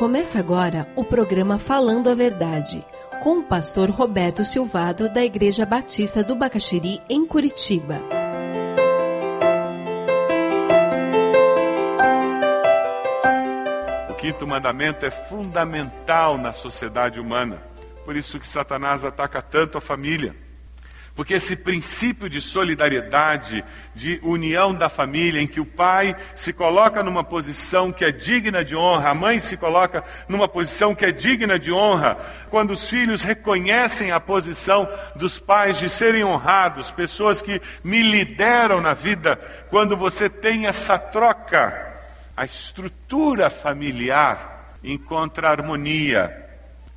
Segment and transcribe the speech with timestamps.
[0.00, 2.82] Começa agora o programa Falando a Verdade,
[3.22, 8.00] com o pastor Roberto Silvado, da Igreja Batista do Bacaxiri, em Curitiba.
[14.08, 17.62] O quinto mandamento é fundamental na sociedade humana.
[18.02, 20.34] Por isso que Satanás ataca tanto a família.
[21.14, 23.64] Porque esse princípio de solidariedade,
[23.94, 28.64] de união da família, em que o pai se coloca numa posição que é digna
[28.64, 32.16] de honra, a mãe se coloca numa posição que é digna de honra,
[32.48, 38.80] quando os filhos reconhecem a posição dos pais de serem honrados, pessoas que me lideram
[38.80, 39.36] na vida,
[39.68, 41.88] quando você tem essa troca,
[42.36, 46.48] a estrutura familiar encontra harmonia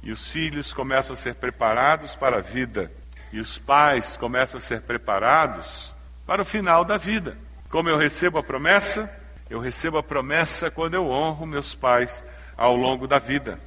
[0.01, 2.91] e os filhos começam a ser preparados para a vida
[3.33, 5.91] e os pais começam a ser preparados
[6.23, 7.35] para o final da vida.
[7.67, 9.11] Como eu recebo a promessa?
[9.49, 12.23] Eu recebo a promessa quando eu honro meus pais
[12.55, 13.59] ao longo da vida.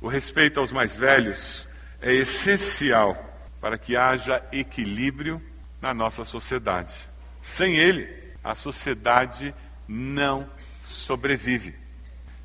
[0.00, 1.68] O respeito aos mais velhos
[2.00, 3.14] é essencial
[3.60, 5.40] para que haja equilíbrio
[5.82, 6.94] na nossa sociedade.
[7.42, 8.08] Sem ele,
[8.42, 9.54] a sociedade
[9.86, 10.48] não
[10.86, 11.74] sobrevive.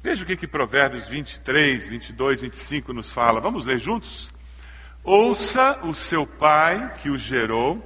[0.04, 3.40] Veja o que, que Provérbios 23, 22, 25 nos fala.
[3.40, 4.35] Vamos ler juntos?
[5.06, 7.80] Ouça o seu pai que o gerou,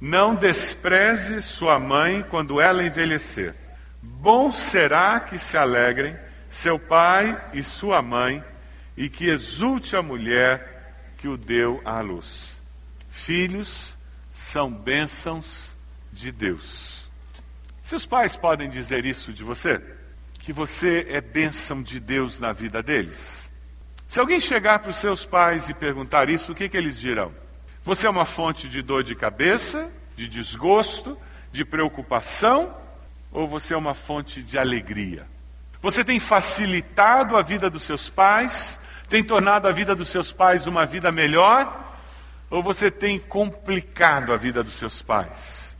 [0.00, 3.54] não despreze sua mãe quando ela envelhecer.
[4.00, 6.16] Bom será que se alegrem
[6.48, 8.44] seu pai e sua mãe,
[8.96, 12.62] e que exulte a mulher que o deu à luz.
[13.08, 13.96] Filhos
[14.32, 15.74] são bênçãos
[16.12, 17.10] de Deus.
[17.82, 19.82] Seus pais podem dizer isso de você?
[20.38, 23.50] Que você é bênção de Deus na vida deles?
[24.12, 27.32] Se alguém chegar para os seus pais e perguntar isso, o que, que eles dirão?
[27.82, 31.16] Você é uma fonte de dor de cabeça, de desgosto,
[31.50, 32.76] de preocupação,
[33.32, 35.26] ou você é uma fonte de alegria?
[35.80, 40.66] Você tem facilitado a vida dos seus pais, tem tornado a vida dos seus pais
[40.66, 41.96] uma vida melhor,
[42.50, 45.74] ou você tem complicado a vida dos seus pais?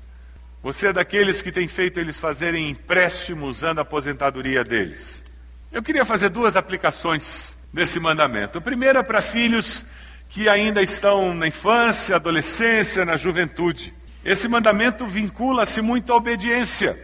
[0.63, 5.23] Você é daqueles que tem feito eles fazerem empréstimo usando a aposentadoria deles?
[5.71, 8.59] Eu queria fazer duas aplicações desse mandamento.
[8.59, 9.85] O primeiro é para filhos
[10.29, 13.95] que ainda estão na infância, adolescência, na juventude.
[14.25, 16.99] Esse mandamento vincula-se muito à obediência.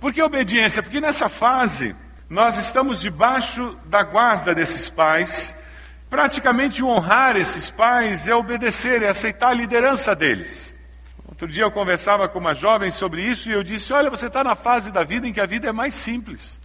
[0.00, 0.82] Por que obediência?
[0.82, 1.94] Porque nessa fase
[2.28, 5.56] nós estamos debaixo da guarda desses pais.
[6.08, 10.74] Praticamente honrar esses pais é obedecer, é aceitar a liderança deles.
[11.26, 14.44] Outro dia eu conversava com uma jovem sobre isso e eu disse: Olha, você está
[14.44, 16.60] na fase da vida em que a vida é mais simples.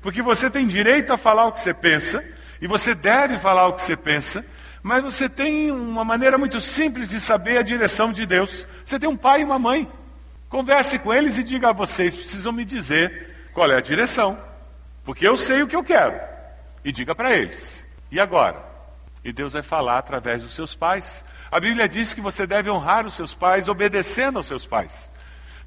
[0.00, 2.22] Porque você tem direito a falar o que você pensa,
[2.64, 4.42] e você deve falar o que você pensa,
[4.82, 8.66] mas você tem uma maneira muito simples de saber a direção de Deus.
[8.82, 9.86] Você tem um pai e uma mãe.
[10.48, 14.42] Converse com eles e diga a vocês: precisam me dizer qual é a direção,
[15.04, 16.18] porque eu sei o que eu quero.
[16.82, 17.86] E diga para eles.
[18.10, 18.64] E agora?
[19.22, 21.22] E Deus vai falar através dos seus pais.
[21.50, 25.10] A Bíblia diz que você deve honrar os seus pais obedecendo aos seus pais.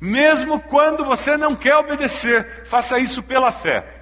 [0.02, 3.97] Mesmo quando você não quer obedecer, faça isso pela fé.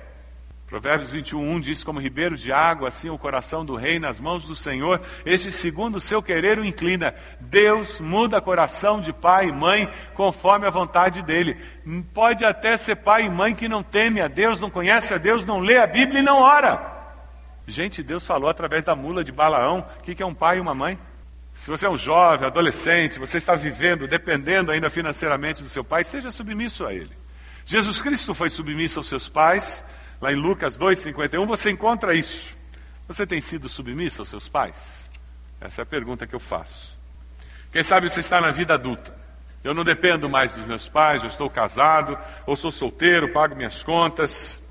[0.68, 4.56] Provérbios 21, diz: Como ribeiro de água, assim o coração do rei nas mãos do
[4.56, 7.14] Senhor, este segundo o seu querer o inclina.
[7.40, 11.56] Deus muda coração de pai e mãe conforme a vontade dele.
[12.14, 15.46] Pode até ser pai e mãe que não teme a Deus, não conhece a Deus,
[15.46, 16.94] não lê a Bíblia e não ora.
[17.68, 20.74] Gente, Deus falou através da mula de Balaão: o que é um pai e uma
[20.74, 20.98] mãe?
[21.54, 26.04] Se você é um jovem, adolescente, você está vivendo, dependendo ainda financeiramente do seu pai,
[26.04, 27.16] seja submisso a ele.
[27.64, 29.86] Jesus Cristo foi submisso aos seus pais
[30.22, 32.56] Lá em Lucas 2,51 você encontra isso.
[33.08, 35.10] Você tem sido submisso aos seus pais?
[35.62, 36.98] Essa é a pergunta que eu faço.
[37.72, 39.16] Quem sabe você está na vida adulta.
[39.64, 43.82] Eu não dependo mais dos meus pais, eu estou casado, ou sou solteiro, pago minhas
[43.82, 44.62] contas.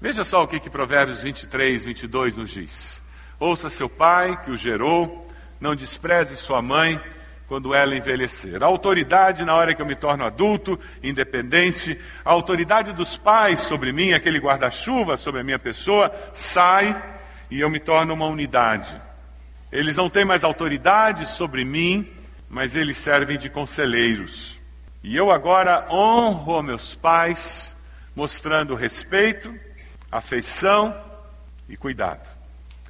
[0.00, 3.02] Veja só o que, que Provérbios 23, 22 nos diz.
[3.40, 5.26] Ouça seu pai, que o gerou,
[5.58, 7.00] não despreze sua mãe,
[7.48, 8.62] quando ela envelhecer.
[8.62, 13.90] A autoridade na hora que eu me torno adulto, independente, a autoridade dos pais sobre
[13.90, 17.02] mim, aquele guarda-chuva sobre a minha pessoa, sai
[17.50, 19.00] e eu me torno uma unidade.
[19.72, 22.06] Eles não têm mais autoridade sobre mim,
[22.50, 24.60] mas eles servem de conselheiros.
[25.02, 27.74] E eu agora honro meus pais,
[28.14, 29.54] mostrando respeito,
[30.12, 30.94] afeição
[31.66, 32.28] e cuidado.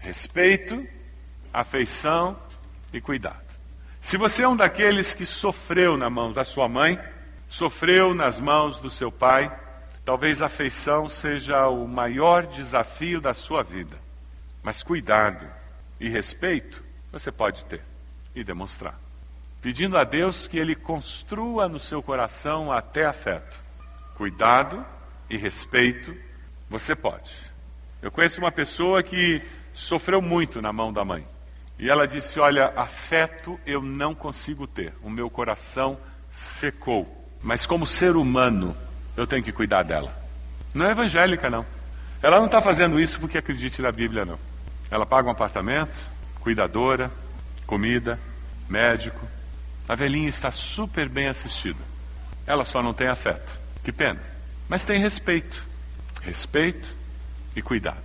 [0.00, 0.84] Respeito,
[1.52, 2.36] afeição
[2.92, 3.47] e cuidado.
[4.00, 6.98] Se você é um daqueles que sofreu na mão da sua mãe,
[7.48, 9.52] sofreu nas mãos do seu pai,
[10.04, 13.96] talvez a afeição seja o maior desafio da sua vida.
[14.62, 15.46] Mas cuidado
[16.00, 17.82] e respeito você pode ter
[18.34, 18.98] e demonstrar.
[19.60, 23.58] Pedindo a Deus que Ele construa no seu coração até afeto.
[24.14, 24.84] Cuidado
[25.28, 26.16] e respeito
[26.70, 27.30] você pode.
[28.00, 29.42] Eu conheço uma pessoa que
[29.74, 31.26] sofreu muito na mão da mãe.
[31.78, 35.98] E ela disse: Olha, afeto eu não consigo ter, o meu coração
[36.30, 37.14] secou.
[37.40, 38.76] Mas como ser humano,
[39.16, 40.12] eu tenho que cuidar dela.
[40.74, 41.64] Não é evangélica, não.
[42.20, 44.38] Ela não está fazendo isso porque acredite na Bíblia, não.
[44.90, 45.96] Ela paga um apartamento,
[46.40, 47.10] cuidadora,
[47.64, 48.18] comida,
[48.68, 49.26] médico.
[49.88, 51.82] A velhinha está super bem assistida.
[52.46, 53.50] Ela só não tem afeto.
[53.84, 54.20] Que pena.
[54.68, 55.64] Mas tem respeito.
[56.22, 56.88] Respeito
[57.54, 58.02] e cuidado.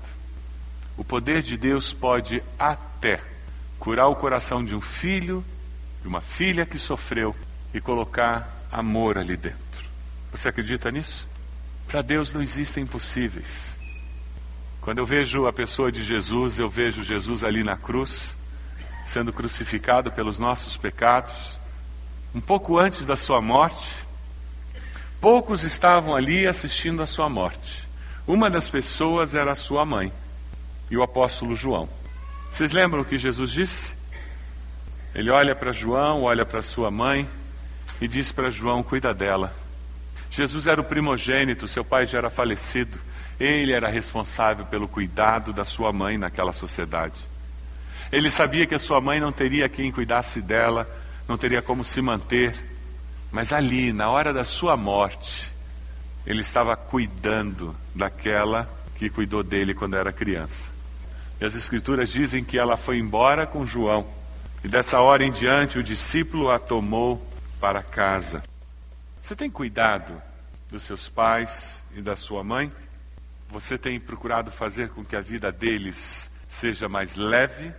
[0.96, 3.33] O poder de Deus pode até
[3.84, 5.44] curar o coração de um filho,
[6.02, 7.36] de uma filha que sofreu
[7.74, 9.60] e colocar amor ali dentro.
[10.32, 11.28] Você acredita nisso?
[11.86, 13.76] Para Deus não existem impossíveis.
[14.80, 18.38] Quando eu vejo a pessoa de Jesus, eu vejo Jesus ali na cruz,
[19.06, 21.60] sendo crucificado pelos nossos pecados.
[22.34, 23.98] Um pouco antes da sua morte,
[25.20, 27.86] poucos estavam ali assistindo a sua morte.
[28.26, 30.10] Uma das pessoas era a sua mãe
[30.90, 31.90] e o apóstolo João.
[32.54, 33.96] Vocês lembram o que Jesus disse?
[35.16, 37.28] Ele olha para João, olha para sua mãe
[38.00, 39.52] e diz para João: cuida dela.
[40.30, 43.00] Jesus era o primogênito, seu pai já era falecido.
[43.40, 47.20] Ele era responsável pelo cuidado da sua mãe naquela sociedade.
[48.12, 50.88] Ele sabia que a sua mãe não teria quem cuidasse dela,
[51.28, 52.56] não teria como se manter,
[53.32, 55.52] mas ali, na hora da sua morte,
[56.24, 60.72] ele estava cuidando daquela que cuidou dele quando era criança.
[61.44, 64.07] E as Escrituras dizem que ela foi embora com João,
[64.63, 67.22] e dessa hora em diante o discípulo a tomou
[67.60, 68.42] para casa.
[69.22, 70.22] Você tem cuidado
[70.72, 72.72] dos seus pais e da sua mãe?
[73.50, 77.74] Você tem procurado fazer com que a vida deles seja mais leve,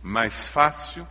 [0.00, 1.04] mais fácil?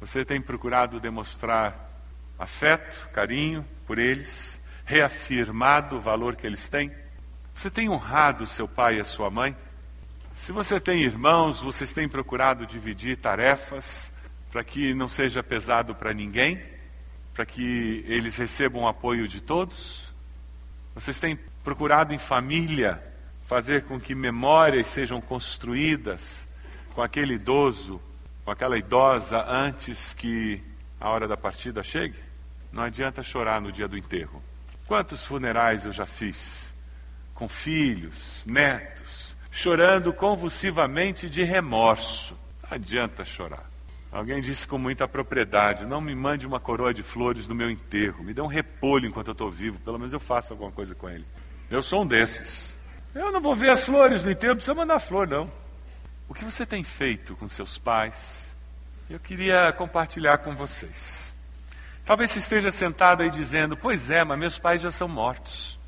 [0.00, 1.90] Você tem procurado demonstrar
[2.38, 4.60] afeto, carinho por eles?
[4.84, 6.92] reafirmado o valor que eles têm?
[7.54, 9.56] Você tem honrado seu pai e a sua mãe?
[10.44, 14.12] Se você tem irmãos, vocês têm procurado dividir tarefas
[14.52, 16.62] para que não seja pesado para ninguém,
[17.32, 20.14] para que eles recebam o apoio de todos?
[20.94, 23.02] Vocês têm procurado em família
[23.46, 26.46] fazer com que memórias sejam construídas
[26.94, 27.98] com aquele idoso,
[28.44, 30.62] com aquela idosa antes que
[31.00, 32.18] a hora da partida chegue?
[32.70, 34.42] Não adianta chorar no dia do enterro.
[34.86, 36.74] Quantos funerais eu já fiz?
[37.32, 39.23] Com filhos, netos,
[39.54, 42.36] chorando convulsivamente de remorso.
[42.64, 43.70] Não adianta chorar.
[44.10, 48.24] Alguém disse com muita propriedade: não me mande uma coroa de flores no meu enterro,
[48.24, 51.08] me dê um repolho enquanto eu estou vivo, pelo menos eu faço alguma coisa com
[51.08, 51.24] ele.
[51.70, 52.76] Eu sou um desses.
[53.14, 55.50] Eu não vou ver as flores no enterro, não precisa mandar flor, não.
[56.28, 58.52] O que você tem feito com seus pais?
[59.08, 61.32] Eu queria compartilhar com vocês.
[62.04, 65.78] Talvez você esteja sentado aí dizendo: Pois é, mas meus pais já são mortos.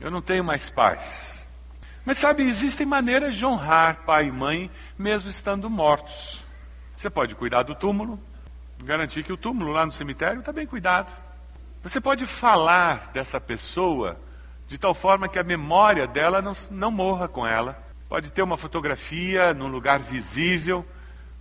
[0.00, 1.39] Eu não tenho mais pais.
[2.04, 6.44] Mas sabe, existem maneiras de honrar pai e mãe mesmo estando mortos.
[6.96, 8.18] Você pode cuidar do túmulo,
[8.82, 11.10] garantir que o túmulo lá no cemitério está bem cuidado.
[11.82, 14.18] Você pode falar dessa pessoa
[14.66, 17.82] de tal forma que a memória dela não, não morra com ela.
[18.08, 20.86] Pode ter uma fotografia num lugar visível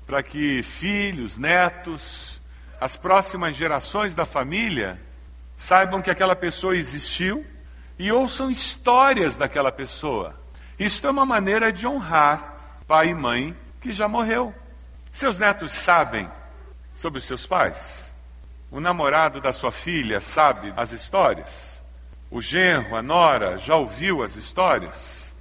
[0.05, 2.41] para que filhos, netos,
[2.79, 4.99] as próximas gerações da família
[5.55, 7.45] saibam que aquela pessoa existiu
[7.97, 10.39] e ouçam histórias daquela pessoa.
[10.79, 12.55] Isto é uma maneira de honrar
[12.87, 14.55] pai e mãe que já morreu.
[15.11, 16.29] Seus netos sabem
[16.95, 18.13] sobre os seus pais?
[18.71, 21.83] O namorado da sua filha sabe as histórias?
[22.31, 25.35] O genro, a nora, já ouviu as histórias?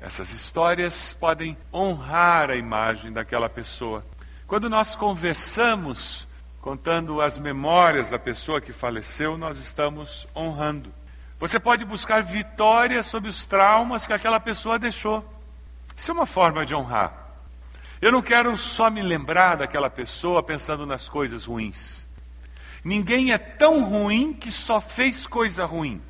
[0.00, 4.04] Essas histórias podem honrar a imagem daquela pessoa.
[4.46, 6.26] Quando nós conversamos
[6.60, 10.92] contando as memórias da pessoa que faleceu, nós estamos honrando.
[11.38, 15.24] Você pode buscar vitória sobre os traumas que aquela pessoa deixou.
[15.96, 17.28] Isso é uma forma de honrar.
[18.02, 22.08] Eu não quero só me lembrar daquela pessoa pensando nas coisas ruins.
[22.82, 26.02] Ninguém é tão ruim que só fez coisa ruim.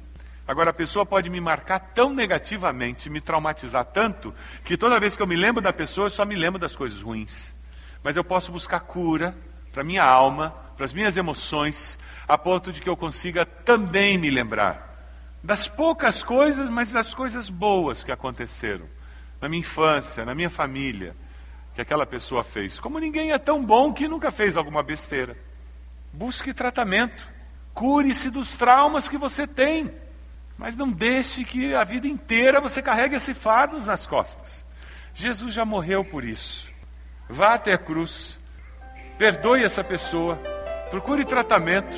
[0.47, 5.23] Agora, a pessoa pode me marcar tão negativamente, me traumatizar tanto, que toda vez que
[5.23, 7.55] eu me lembro da pessoa, eu só me lembro das coisas ruins.
[8.03, 9.37] Mas eu posso buscar cura,
[9.73, 14.31] para minha alma, para as minhas emoções, a ponto de que eu consiga também me
[14.31, 14.88] lembrar
[15.43, 18.87] das poucas coisas, mas das coisas boas que aconteceram
[19.41, 21.15] na minha infância, na minha família,
[21.75, 22.81] que aquela pessoa fez.
[22.81, 25.37] Como ninguém é tão bom que nunca fez alguma besteira.
[26.13, 27.23] Busque tratamento,
[27.73, 29.93] cure-se dos traumas que você tem,
[30.57, 34.67] mas não deixe que a vida inteira você carregue esse fardo nas costas.
[35.15, 36.69] Jesus já morreu por isso.
[37.29, 38.41] Vá até a cruz,
[39.19, 40.37] Perdoe essa pessoa.
[40.91, 41.97] Procure tratamento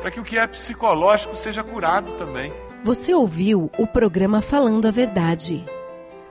[0.00, 2.52] para que o que é psicológico seja curado também.
[2.86, 5.64] Você ouviu o programa Falando a Verdade.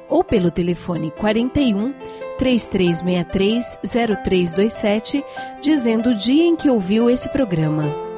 [0.09, 1.93] ou pelo telefone 41
[2.38, 3.79] 3363
[4.25, 5.23] 0327,
[5.61, 8.12] dizendo o dia em que ouviu esse programa.